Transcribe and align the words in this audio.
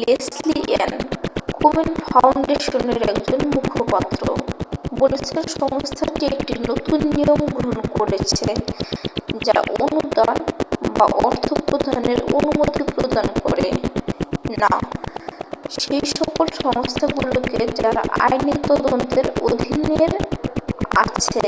Leslie 0.00 0.58
Ann 0.64 0.92
Komen 1.56 1.90
ফাউন্ডেশনের 2.04 3.00
একজন 3.10 3.40
মুখপাত্র 3.54 4.22
বলেছেন 5.00 5.42
সংস্থাটি 5.56 6.22
একটি 6.30 6.54
নতুন 6.68 7.00
নিয়ম 7.10 7.40
গ্রহন 7.50 7.78
করেছে 7.96 8.48
যা 9.42 9.56
অনুদান 9.78 10.36
বা 10.96 11.06
অর্থ 11.26 11.46
প্রদানের 11.62 12.18
অনুমতি 12.36 12.82
প্রদান 12.90 13.26
করে 13.40 13.68
না 14.54 14.72
সেইসকল 15.74 16.46
সংস্থাগুলোকে 16.58 17.60
যারা 17.78 18.02
আইনী 18.22 18.54
তদন্তের 18.68 19.26
অধীনের 19.46 20.12
আছে 21.02 21.42